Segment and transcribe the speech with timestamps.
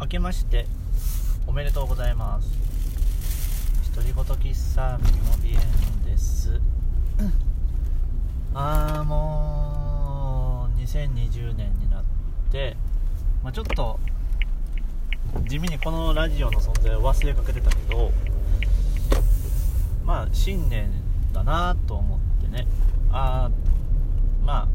[0.00, 0.66] 明けまして
[1.46, 2.48] おめでとうございます。
[3.94, 6.60] 独り言喫茶耳の鼻炎です。
[8.54, 12.04] ああもう2020年になっ
[12.50, 12.76] て、
[13.42, 14.00] まあ、ちょっと
[15.48, 18.10] 地味にこのラジオの存在を忘れかけてたけど
[20.04, 20.90] まあ新年
[21.32, 22.66] だなと思ってね。
[23.12, 23.50] ああ
[24.44, 24.68] まあ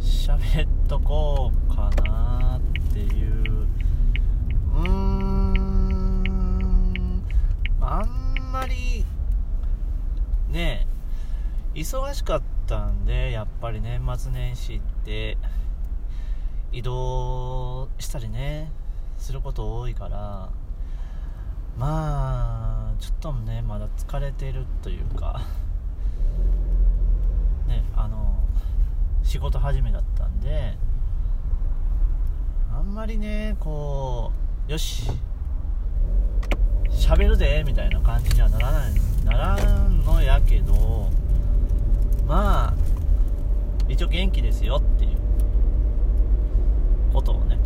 [0.00, 3.35] 喋っとこうかなっていう
[11.86, 15.38] 忙しかったんでやっぱり年末年始って
[16.72, 18.72] 移動したりね
[19.18, 20.50] すること多いから
[21.78, 25.42] まあちょっとねまだ疲れてるというか
[27.68, 28.36] ねあの
[29.22, 30.74] 仕事始めだったんで
[32.74, 34.32] あんまりねこ
[34.68, 35.08] うよし
[36.90, 41.08] 喋るぜみたいな感じにはならないならんのやけど
[44.06, 45.10] 応元気ですよっていう
[47.12, 47.58] ことをね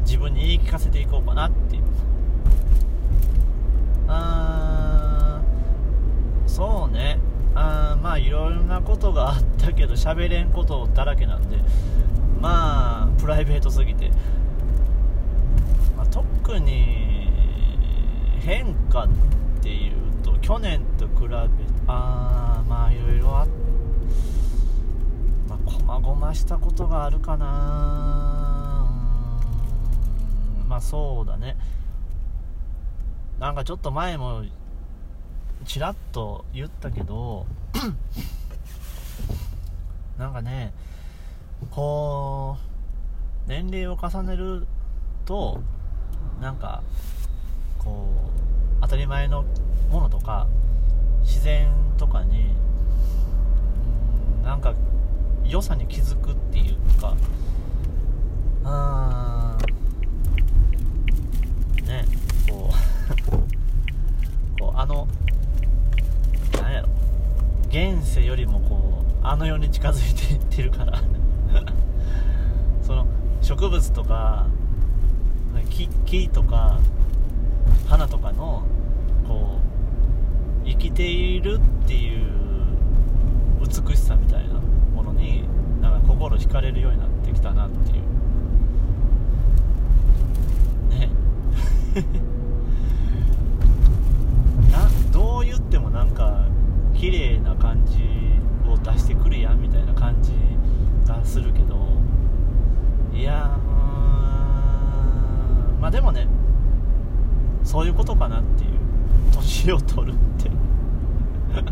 [0.00, 1.82] 自分に言い聞かせていこうかなっていう。
[4.06, 7.18] あーそうね。
[7.54, 11.56] あーまあいろいろなことがあったけど喋れんことだらけなんで
[12.40, 14.10] まあプライベートすぎて、
[15.96, 17.30] まあ、特に
[18.40, 19.08] 変化っ
[19.62, 21.46] ていうと去年と比べあ
[21.86, 23.46] あまあいろいろあまあ
[25.78, 28.88] こまごましたことがあるかな。
[30.62, 30.68] うん。
[30.68, 31.56] まあそうだね。
[33.38, 34.44] なんかちょっと前も
[35.64, 37.46] ちらっと言ったけど
[40.18, 40.72] なんかね
[41.70, 42.56] こ
[43.46, 44.66] う年齢を重ねる
[45.24, 45.60] と
[46.40, 46.82] なんか
[47.78, 48.08] こ
[48.78, 49.44] う当たり前の
[49.90, 50.46] ものとか
[51.22, 52.54] 自然とかに
[54.38, 54.74] うんなんか
[55.46, 57.16] 良さに気づくっていうか。
[58.64, 61.86] あー。
[61.86, 62.04] ね。
[62.48, 62.74] こう。
[64.60, 65.06] こうあの
[66.62, 66.88] なんやろ。
[67.68, 71.00] 現世よりもこうあの世に近づいていってるから。
[72.82, 73.06] その
[73.40, 74.46] 植物とか
[75.70, 76.78] 木木とか
[77.88, 78.62] 花とかの
[79.26, 79.58] こ
[80.64, 82.22] う生きているっていう
[83.60, 84.53] 美しさみたいな
[85.14, 85.44] に
[85.80, 88.02] なんか心惹かれるようになってきたなっていう。
[90.90, 91.08] ね。
[94.72, 96.46] などう言ってもなんか
[96.94, 98.02] 綺麗な感じ
[98.68, 100.32] を出してくるやんみたいな感じ
[101.06, 101.74] がするけど。
[103.14, 103.60] いやー
[105.80, 106.26] まあでもね
[107.62, 108.70] そういうことかなっていう。
[109.32, 110.50] 年を取るって。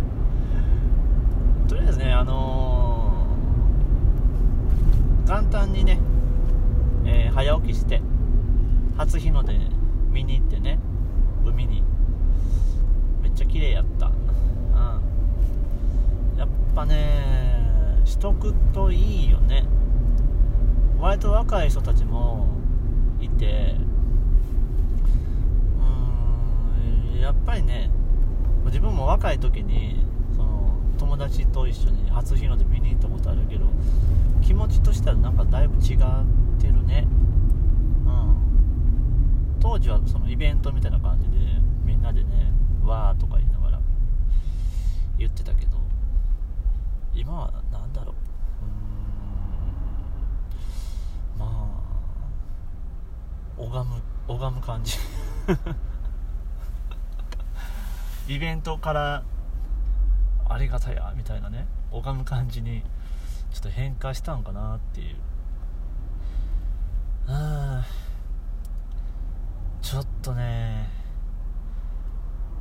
[1.69, 2.82] とりあえずねあのー
[5.33, 5.99] 元旦にね、
[7.07, 8.03] えー早起きして
[8.99, 9.59] 初日の出
[10.11, 10.79] 見に行ってね
[11.43, 11.83] 海に。
[13.23, 14.09] めっちゃ綺麗やった。
[14.09, 14.15] うん。
[16.39, 19.65] やっぱねしとくといいよね。
[21.01, 22.47] 割と若い人たちも
[23.19, 23.77] いて
[27.15, 27.91] うんやっぱりね
[28.67, 30.05] 自分も若い時に
[30.37, 33.65] その友達と一緒に初日の出見に行ったことあるけど
[34.43, 35.99] 気持ちとしてはなんかだいぶ違っ
[36.61, 37.07] てるね。
[38.05, 38.37] うん。
[39.61, 41.37] 当時はそのイベントみたいな感じで
[41.85, 42.53] みんなでね
[42.85, 43.81] わーとか言いながら
[45.17, 45.79] 言ってたけど
[47.15, 48.15] 今はなんだろう。
[51.37, 51.39] うん。
[51.39, 51.83] まあ
[53.63, 54.99] 拝む拝む感じ。
[58.29, 59.25] イベントから
[60.49, 61.69] ありがたやみたいなね。
[61.93, 62.83] 拝む感じに
[63.53, 65.17] ちょっと変化したんかなっていう。
[67.29, 67.85] あ
[69.81, 70.89] ちょっとね。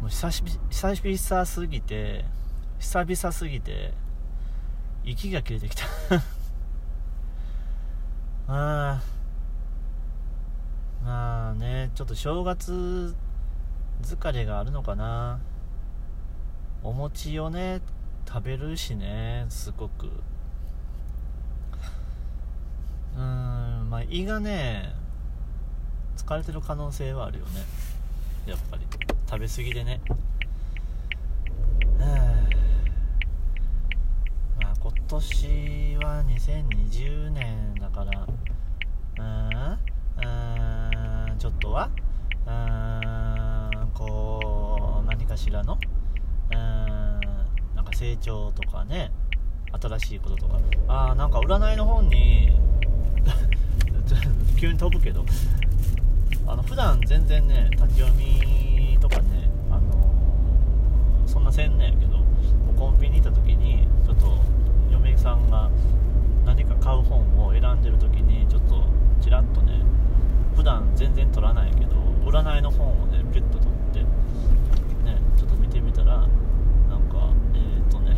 [0.01, 2.25] もう久し久々すぎて
[2.79, 3.93] 久々すぎて
[5.03, 5.85] 息が切れてきた。
[8.47, 9.01] ああ
[11.05, 13.15] まあねちょっと正月
[14.01, 15.39] 疲れがあるのかな。
[16.83, 17.81] お餅をね
[18.27, 20.09] 食べるしねすごく。
[23.17, 24.93] うんまあ胃がね
[26.17, 27.61] 疲れてる可能性はあるよね。
[28.45, 28.83] やっぱり。
[29.29, 30.01] 食べ過ぎでね。
[31.99, 32.05] は
[34.59, 34.63] あ。
[34.63, 41.89] まあ今年は2020年だからうーんうーん人は
[42.45, 42.49] う
[43.85, 45.77] んこう何かしらの
[46.51, 46.57] うん
[47.75, 49.11] なんか成長とかね
[49.81, 50.59] 新しいこととか。
[50.87, 52.59] ああなんか占いの本に
[54.59, 55.25] 急に飛ぶけど
[56.47, 62.17] あの普段全然ね立ち読みとかねあのそんなせんねんけど
[62.77, 64.37] コンビニ行った時にちょっと
[64.91, 65.69] 嫁さんが
[66.45, 68.83] 何か買う本を選んでる時にちょっと
[69.21, 69.81] ちらっとね
[70.55, 71.95] 普段全然取らないけど
[72.25, 78.15] 占いの本をねピュッと取ってねちょっと見てみたらなんかえっ、ー、とね、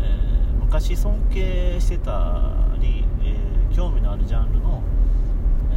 [0.00, 3.04] えー、昔尊敬してたり、
[3.78, 4.82] 興味のあるジャンルの、
[5.70, 5.76] え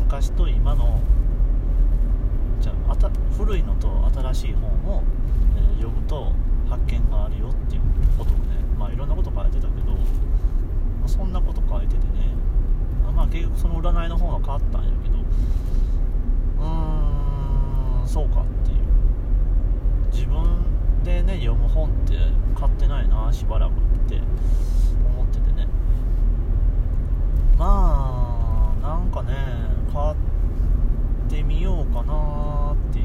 [0.00, 0.98] 昔と今の
[2.60, 5.04] じゃあ古いのと新しい本を、
[5.56, 6.32] え読むと
[6.68, 7.82] 発見があるよっていう
[8.18, 9.98] ことをねまあいろんなこと書いてたけど、ま
[11.04, 12.34] あ、そんなこと書いててね
[13.14, 15.14] まあ結局その占いの本は変わったんやけど
[16.58, 18.76] うーんそうかっていう。
[20.10, 22.16] 自分でね読む本って
[22.58, 23.74] 買ってないなしばらくっ
[24.08, 24.16] て
[25.06, 25.29] 思って
[27.60, 28.80] まあ。
[28.80, 29.34] なんかね
[29.92, 30.14] 買っ
[31.28, 33.04] てみようかなっていう。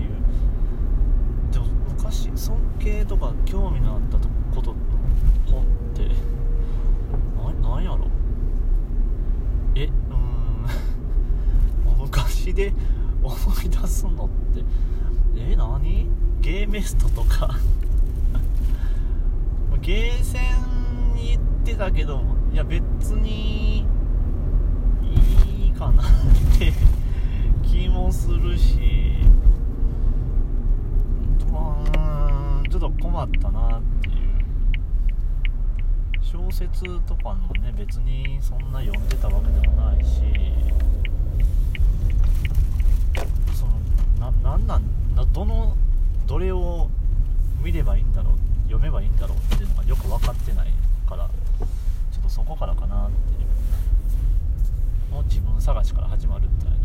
[1.51, 4.17] でも昔尊敬とか興味のあった
[4.55, 4.77] ことの
[5.45, 6.07] 本って。
[7.61, 8.07] ななんやろ。
[9.75, 9.93] えうん。
[11.99, 12.73] 昔で
[13.21, 13.35] 思
[13.65, 14.63] い出すのって。
[15.35, 16.07] え何？
[16.39, 17.57] ゲーメストとか。
[19.81, 22.23] ゲーセンに行ってたけど
[22.53, 22.81] いや別
[23.15, 23.85] に
[25.77, 26.06] かなっ
[26.57, 26.72] て
[27.63, 29.16] 気もするし
[31.39, 31.50] うん
[32.69, 34.16] ちょっと困ったなっていう。
[36.22, 40.22] 小説とかもね別にそんな読んでたわけでもないし
[43.54, 43.72] その
[44.19, 44.83] ななんなん
[45.16, 45.75] などの
[46.27, 46.89] どれを
[47.63, 48.33] 見ればいいんだろう
[48.66, 50.74] 読めばいいんだろうっていうのがよく分かってない
[51.07, 51.30] から
[52.12, 53.45] ちょっとそこからかなってい
[55.12, 56.77] うもう自分探しから始まるみたいな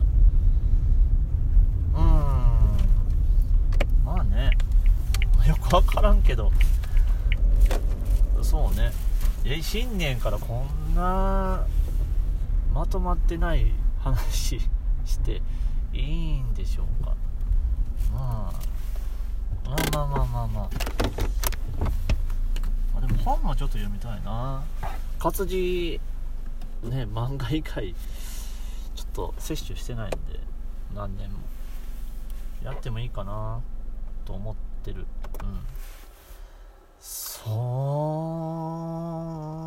[1.94, 2.04] うーん
[4.04, 4.50] まあね
[5.48, 6.50] よく分からんけど。
[8.42, 8.92] そうね。
[9.44, 11.64] え新年からこんな
[12.74, 13.66] まとまってない
[14.00, 14.60] 話
[15.06, 15.40] して
[15.92, 17.14] いいんでしょうか、
[18.12, 18.52] ま
[19.64, 20.70] あ、まあまあまあまあま
[22.96, 24.62] あでも本もちょっと読みたいな。
[25.18, 26.00] 活字
[26.82, 27.94] ね漫画以外
[28.94, 30.16] ちょっと摂取してないんで
[30.94, 31.38] 何年も。
[32.64, 33.60] やってもいいかな
[34.26, 35.06] と思ってるうん
[37.00, 37.48] そ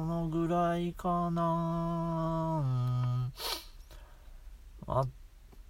[0.07, 0.29] の
[0.83, 3.31] ぐらいかな。
[4.85, 5.06] あ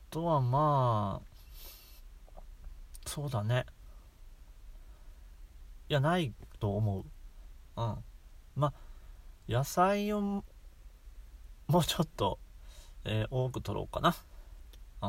[0.09, 1.27] とはまあ
[3.05, 3.65] そうだね。
[5.89, 7.03] いやないと思う。
[7.81, 7.97] うん。
[8.55, 8.73] まあ
[9.47, 10.43] 野菜を
[11.67, 12.39] もうちょっと、
[13.05, 14.15] えー、多く取ろうかな。
[15.03, 15.07] う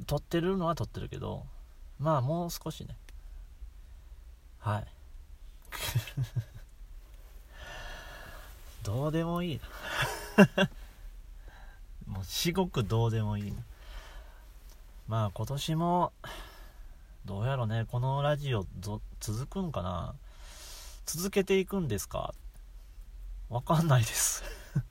[0.00, 0.04] ん。
[0.04, 1.44] 取ってるのは取ってるけど
[1.98, 2.96] まあもう少しね。
[4.58, 4.86] はい。
[8.84, 9.60] どうでもいい
[10.36, 10.70] な。
[12.06, 13.56] もう至極どうでもいいな。
[15.08, 16.12] まあ今年も
[17.24, 17.86] どうやろね。
[17.90, 18.66] このラジオ
[19.20, 20.14] 続くんかな。
[21.06, 22.34] 続けていくんですか。
[23.48, 24.44] わかんないです。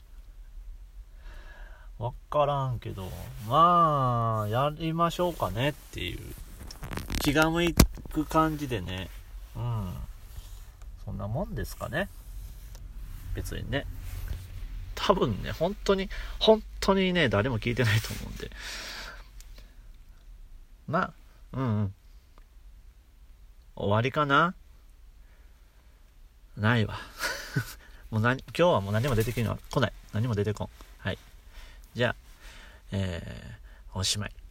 [2.00, 3.12] わからんけど。
[3.48, 6.34] まあやりましょうかねっていう。
[7.20, 7.72] 気が向
[8.12, 9.12] く感じでね。
[9.56, 9.94] うん。
[11.06, 12.10] そんなもんですかね。
[13.34, 13.86] 別にね。
[14.96, 16.10] 多分ね本当に
[16.40, 18.52] 本当にね誰も聞いてないと思うんで。
[20.88, 21.14] まあ
[21.54, 21.94] うんうん。
[23.76, 24.54] 終わりかな？
[26.58, 27.00] ないわ。
[28.12, 29.94] もう何今日はもう何も出てきるのは来ない。
[30.14, 30.70] 何も出てこん。
[31.00, 31.18] はい。
[31.96, 32.16] じゃあ
[32.92, 34.43] えー、おしまい。